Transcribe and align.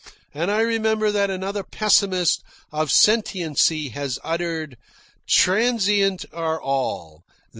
And 0.33 0.49
I 0.49 0.61
remember 0.61 1.11
what 1.11 1.29
another 1.29 1.61
pessimist 1.63 2.41
of 2.71 2.89
sentiency 2.91 3.89
has 3.89 4.17
uttered: 4.23 4.77
"Transient 5.29 6.25
are 6.33 6.59
all. 6.59 7.21